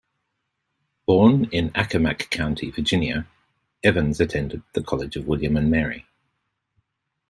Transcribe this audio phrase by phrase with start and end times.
[1.05, 3.27] Born in Accomack County, Virginia,
[3.83, 6.07] Evans attended the College of William and Mary.